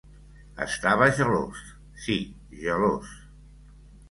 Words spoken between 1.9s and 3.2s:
sí, gelós.